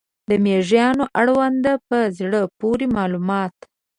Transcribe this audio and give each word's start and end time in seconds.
د 0.29 0.31
مېږیانو 0.45 1.05
اړوند 1.19 1.65
په 1.87 1.97
زړه 2.19 2.41
پورې 2.59 2.85
معلومات 2.97 3.55